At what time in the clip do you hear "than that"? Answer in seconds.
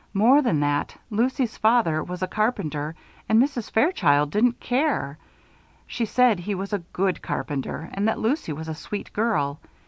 0.41-0.95